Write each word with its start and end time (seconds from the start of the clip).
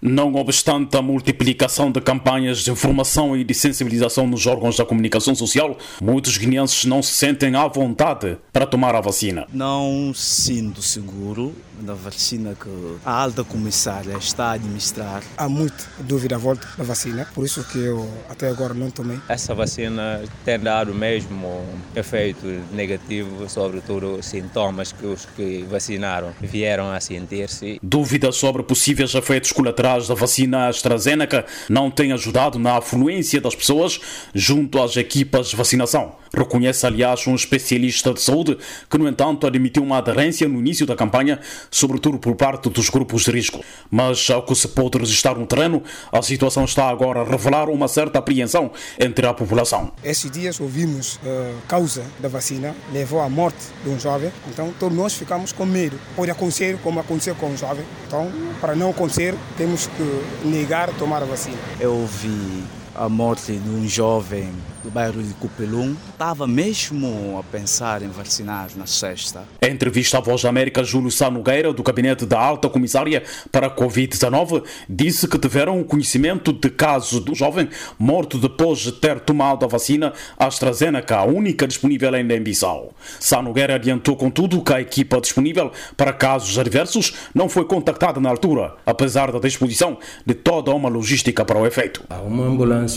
Não 0.00 0.32
obstante 0.36 0.96
a 0.96 1.02
multiplicação 1.02 1.90
de 1.90 2.00
campanhas 2.00 2.58
de 2.58 2.70
informação 2.70 3.36
e 3.36 3.42
de 3.42 3.52
sensibilização 3.52 4.28
nos 4.28 4.46
órgãos 4.46 4.76
da 4.76 4.84
comunicação 4.84 5.34
social, 5.34 5.76
muitos 6.00 6.38
guineenses 6.38 6.84
não 6.84 7.02
se 7.02 7.14
sentem 7.14 7.56
à 7.56 7.66
vontade 7.66 8.38
para 8.52 8.64
tomar 8.64 8.94
a 8.94 9.00
vacina. 9.00 9.44
Não 9.52 10.12
sinto 10.14 10.80
seguro 10.80 11.52
da 11.80 11.94
vacina 11.94 12.56
que 12.60 12.68
a 13.04 13.22
alta 13.22 13.42
comissária 13.42 14.16
está 14.16 14.46
a 14.46 14.52
administrar. 14.52 15.20
Há 15.36 15.48
muita 15.48 15.84
dúvida 15.98 16.36
à 16.36 16.38
volta 16.38 16.66
da 16.76 16.84
vacina, 16.84 17.26
por 17.34 17.44
isso 17.44 17.64
que 17.64 17.78
eu 17.78 18.08
até 18.28 18.48
agora 18.48 18.74
não 18.74 18.92
tomei. 18.92 19.18
Essa 19.28 19.52
vacina 19.52 20.22
tem 20.44 20.60
dado 20.60 20.94
mesmo 20.94 21.64
efeito 21.96 22.46
negativo, 22.72 23.48
sobretudo 23.48 24.22
sintomas 24.22 24.92
que 24.92 25.06
os 25.06 25.24
que 25.24 25.64
vacinaram 25.68 26.32
vieram 26.40 26.90
a 26.90 27.00
sentir-se. 27.00 27.80
Dúvidas 27.82 28.36
sobre 28.36 28.62
possíveis 28.62 29.12
efeitos 29.14 29.50
colaterais 29.52 29.87
da 29.96 30.14
vacina 30.14 30.68
AstraZeneca 30.68 31.46
não 31.68 31.90
têm 31.90 32.12
ajudado 32.12 32.58
na 32.58 32.76
afluência 32.76 33.40
das 33.40 33.54
pessoas 33.54 33.98
junto 34.34 34.80
às 34.80 34.96
equipas 34.96 35.48
de 35.48 35.56
vacinação. 35.56 36.16
Reconhece, 36.36 36.86
aliás, 36.86 37.26
um 37.26 37.34
especialista 37.34 38.12
de 38.12 38.20
saúde 38.20 38.58
que, 38.90 38.98
no 38.98 39.08
entanto, 39.08 39.46
admitiu 39.46 39.82
uma 39.82 39.98
aderência 39.98 40.46
no 40.46 40.58
início 40.58 40.84
da 40.84 40.94
campanha 40.94 41.40
sobretudo 41.70 42.18
por 42.18 42.34
parte 42.34 42.68
dos 42.68 42.90
grupos 42.90 43.24
de 43.24 43.30
risco. 43.30 43.64
Mas, 43.90 44.28
ao 44.28 44.42
que 44.42 44.54
se 44.54 44.68
pôde 44.68 44.98
registrar 44.98 45.34
no 45.36 45.46
terreno, 45.46 45.82
a 46.12 46.20
situação 46.20 46.64
está 46.64 46.88
agora 46.88 47.22
a 47.22 47.24
revelar 47.24 47.70
uma 47.70 47.88
certa 47.88 48.18
apreensão 48.18 48.70
entre 48.98 49.26
a 49.26 49.32
população. 49.32 49.92
Esses 50.04 50.30
dias 50.30 50.60
ouvimos 50.60 51.16
uh, 51.16 51.54
causa 51.66 52.04
da 52.18 52.28
vacina 52.28 52.74
levou 52.92 53.20
à 53.20 53.28
morte 53.28 53.58
de 53.82 53.90
um 53.90 53.98
jovem, 53.98 54.30
então 54.48 54.72
todos 54.78 54.96
nós 54.96 55.14
ficamos 55.14 55.52
com 55.52 55.64
medo. 55.64 55.98
Pode 56.14 56.30
acontecer 56.30 56.78
como 56.82 57.00
aconteceu 57.00 57.34
com 57.34 57.46
um 57.46 57.56
jovem. 57.56 57.84
Então, 58.06 58.30
para 58.60 58.74
não 58.74 58.90
acontecer, 58.90 59.34
temos 59.56 59.77
que 59.86 60.46
negar 60.46 60.90
tomar 60.98 61.24
vacina. 61.24 61.56
Eu 61.80 61.92
ouvi 61.94 62.64
a 62.98 63.08
morte 63.08 63.52
de 63.52 63.70
um 63.70 63.88
jovem 63.88 64.48
do 64.82 64.90
bairro 64.90 65.22
de 65.22 65.32
Cupelum. 65.34 65.94
Estava 66.10 66.48
mesmo 66.48 67.38
a 67.38 67.44
pensar 67.44 68.02
em 68.02 68.08
vacinar 68.08 68.70
na 68.74 68.86
sexta. 68.86 69.44
Em 69.62 69.70
entrevista 69.70 70.18
à 70.18 70.20
Voz 70.20 70.42
da 70.42 70.48
América, 70.48 70.82
Júlio 70.82 71.10
Sá 71.10 71.30
Nogueira, 71.30 71.72
do 71.72 71.82
gabinete 71.82 72.26
da 72.26 72.40
alta 72.40 72.68
comissária 72.68 73.22
para 73.52 73.68
a 73.68 73.70
Covid-19, 73.70 74.64
disse 74.88 75.28
que 75.28 75.38
tiveram 75.38 75.84
conhecimento 75.84 76.52
de 76.52 76.70
casos 76.70 77.20
do 77.20 77.36
jovem 77.36 77.68
morto 77.96 78.36
depois 78.36 78.80
de 78.80 78.90
ter 78.90 79.20
tomado 79.20 79.64
a 79.64 79.68
vacina 79.68 80.12
AstraZeneca, 80.36 81.18
a 81.18 81.24
única 81.24 81.68
disponível 81.68 82.12
ainda 82.12 82.34
em 82.34 82.42
Bissau. 82.42 82.92
Sá 83.20 83.40
Nogueira 83.40 83.76
adiantou, 83.76 84.16
contudo, 84.16 84.60
que 84.60 84.72
a 84.72 84.80
equipa 84.80 85.20
disponível 85.20 85.70
para 85.96 86.12
casos 86.12 86.58
adversos 86.58 87.14
não 87.32 87.48
foi 87.48 87.64
contactada 87.64 88.18
na 88.18 88.28
altura, 88.28 88.74
apesar 88.84 89.30
da 89.30 89.38
disposição 89.38 89.98
de 90.26 90.34
toda 90.34 90.72
uma 90.72 90.88
logística 90.88 91.44
para 91.44 91.58
o 91.58 91.64
efeito. 91.64 92.02
Há 92.10 92.20
uma 92.20 92.44
ambulância 92.44 92.87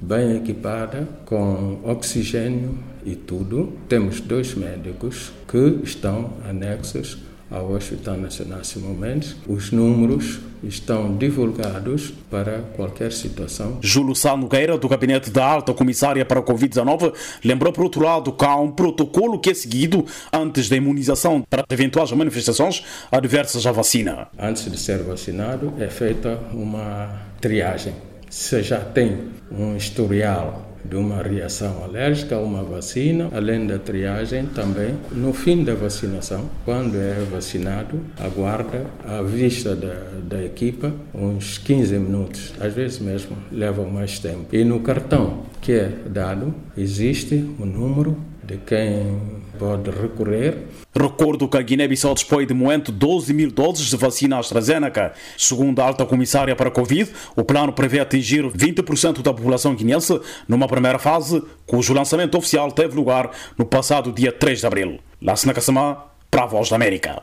bem 0.00 0.36
equipada, 0.36 1.08
com 1.24 1.80
oxigênio 1.84 2.78
e 3.04 3.16
tudo. 3.16 3.72
Temos 3.88 4.20
dois 4.20 4.54
médicos 4.54 5.32
que 5.48 5.80
estão 5.82 6.34
anexos 6.48 7.18
ao 7.50 7.72
Hospital 7.72 8.16
Nacional 8.16 8.64
Simão 8.64 8.94
Mendes. 8.94 9.36
Os 9.46 9.72
números 9.72 10.38
estão 10.62 11.16
divulgados 11.16 12.12
para 12.30 12.60
qualquer 12.76 13.12
situação. 13.12 13.78
Júlio 13.80 14.14
Sá 14.14 14.36
Nogueira, 14.36 14.78
do 14.78 14.88
gabinete 14.88 15.28
da 15.30 15.44
alta 15.44 15.74
comissária 15.74 16.24
para 16.24 16.40
a 16.40 16.42
Covid-19, 16.42 17.12
lembrou, 17.44 17.72
por 17.72 17.84
outro 17.84 18.02
lado, 18.02 18.32
que 18.32 18.44
há 18.44 18.56
um 18.56 18.70
protocolo 18.70 19.40
que 19.40 19.50
é 19.50 19.54
seguido 19.54 20.06
antes 20.32 20.68
da 20.68 20.76
imunização 20.76 21.42
para 21.50 21.64
eventuais 21.68 22.12
manifestações 22.12 22.84
adversas 23.10 23.66
à 23.66 23.72
vacina. 23.72 24.28
Antes 24.38 24.70
de 24.70 24.78
ser 24.78 25.02
vacinado, 25.02 25.74
é 25.78 25.88
feita 25.88 26.38
uma 26.52 27.22
triagem 27.40 28.11
se 28.32 28.62
já 28.62 28.80
tem 28.80 29.18
um 29.50 29.76
historial 29.76 30.66
de 30.82 30.96
uma 30.96 31.22
reação 31.22 31.84
alérgica 31.84 32.38
uma 32.38 32.64
vacina, 32.64 33.28
além 33.30 33.66
da 33.66 33.78
triagem, 33.78 34.46
também 34.46 34.94
no 35.12 35.34
fim 35.34 35.62
da 35.62 35.74
vacinação, 35.74 36.48
quando 36.64 36.96
é 36.96 37.24
vacinado, 37.30 38.00
aguarda 38.18 38.86
a 39.06 39.20
vista 39.20 39.76
da, 39.76 39.94
da 40.24 40.42
equipa 40.42 40.94
uns 41.14 41.58
15 41.58 41.98
minutos, 41.98 42.54
às 42.58 42.72
vezes 42.72 43.00
mesmo 43.00 43.36
leva 43.52 43.84
mais 43.84 44.18
tempo. 44.18 44.46
E 44.50 44.64
no 44.64 44.80
cartão 44.80 45.42
que 45.60 45.72
é 45.72 45.92
dado, 46.06 46.54
existe 46.74 47.34
o 47.58 47.66
número 47.66 48.16
de 48.52 48.58
quem 48.58 49.42
pode 49.58 49.90
recorrer. 49.90 50.58
Recordo 50.94 51.48
que 51.48 51.56
a 51.56 51.62
Guiné-Bissau 51.62 52.14
dispõe 52.14 52.46
de 52.46 52.52
momento 52.52 52.92
12 52.92 53.32
mil 53.32 53.50
doses 53.50 53.86
de 53.86 53.96
vacina 53.96 54.38
AstraZeneca. 54.38 55.14
Segundo 55.38 55.80
a 55.80 55.86
alta 55.86 56.04
comissária 56.04 56.54
para 56.54 56.68
a 56.68 56.72
Covid, 56.72 57.10
o 57.34 57.44
plano 57.44 57.72
prevê 57.72 58.00
atingir 58.00 58.44
20% 58.44 59.22
da 59.22 59.32
população 59.32 59.74
guineense 59.74 60.20
numa 60.46 60.68
primeira 60.68 60.98
fase, 60.98 61.42
cujo 61.66 61.94
lançamento 61.94 62.36
oficial 62.36 62.70
teve 62.70 62.94
lugar 62.94 63.30
no 63.56 63.64
passado 63.64 64.12
dia 64.12 64.30
3 64.30 64.60
de 64.60 64.66
abril. 64.66 64.98
Lá 65.20 65.34
Nakasama, 65.46 66.04
para 66.30 66.44
a 66.44 66.46
Voz 66.46 66.68
da 66.68 66.76
América. 66.76 67.16